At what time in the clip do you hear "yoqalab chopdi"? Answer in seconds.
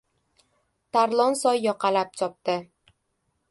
1.65-2.55